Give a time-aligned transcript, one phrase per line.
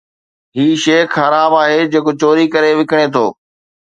[0.55, 3.25] هي شيخ حرام آهي جيڪو چوري ڪري وڪڻي ٿو